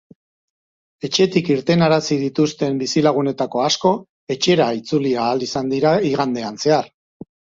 Etxetik 1.07 1.49
irtenarazi 1.55 2.15
dituzten 2.21 2.79
bizilagunetako 2.83 3.61
asko 3.65 3.91
etxera 4.37 4.69
itzuli 4.81 5.11
ahal 5.27 5.45
izan 5.51 5.71
dira 5.77 5.93
igandean 6.13 6.61
zehar. 6.65 6.91